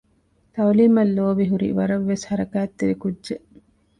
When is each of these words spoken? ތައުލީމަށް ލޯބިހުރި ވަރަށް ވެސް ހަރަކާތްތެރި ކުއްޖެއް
ތައުލީމަށް 0.53 1.13
ލޯބިހުރި 1.17 1.69
ވަރަށް 1.77 2.07
ވެސް 2.09 2.25
ހަރަކާތްތެރި 2.29 2.93
ކުއްޖެއް 3.01 3.45